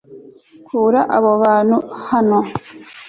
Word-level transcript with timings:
kura 0.65 1.01
abo 1.15 1.31
bantu 1.43 1.77
hano 2.09 2.39